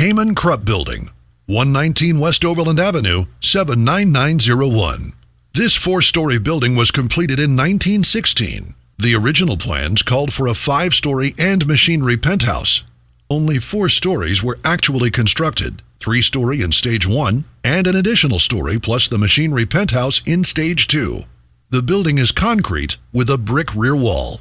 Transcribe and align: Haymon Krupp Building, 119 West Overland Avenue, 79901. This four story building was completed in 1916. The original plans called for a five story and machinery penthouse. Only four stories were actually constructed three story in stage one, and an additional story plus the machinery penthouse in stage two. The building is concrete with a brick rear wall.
Haymon 0.00 0.34
Krupp 0.34 0.64
Building, 0.64 1.10
119 1.44 2.20
West 2.20 2.42
Overland 2.42 2.80
Avenue, 2.80 3.26
79901. 3.40 5.12
This 5.52 5.76
four 5.76 6.00
story 6.00 6.38
building 6.38 6.74
was 6.74 6.90
completed 6.90 7.38
in 7.38 7.54
1916. 7.54 8.74
The 8.96 9.14
original 9.14 9.58
plans 9.58 10.02
called 10.02 10.32
for 10.32 10.46
a 10.46 10.54
five 10.54 10.94
story 10.94 11.34
and 11.38 11.66
machinery 11.66 12.16
penthouse. 12.16 12.82
Only 13.28 13.58
four 13.58 13.90
stories 13.90 14.42
were 14.42 14.58
actually 14.64 15.10
constructed 15.10 15.82
three 15.98 16.22
story 16.22 16.62
in 16.62 16.72
stage 16.72 17.06
one, 17.06 17.44
and 17.62 17.86
an 17.86 17.94
additional 17.94 18.38
story 18.38 18.78
plus 18.80 19.06
the 19.06 19.18
machinery 19.18 19.66
penthouse 19.66 20.22
in 20.24 20.44
stage 20.44 20.86
two. 20.86 21.24
The 21.68 21.82
building 21.82 22.16
is 22.16 22.32
concrete 22.32 22.96
with 23.12 23.28
a 23.28 23.36
brick 23.36 23.74
rear 23.74 23.94
wall. 23.94 24.40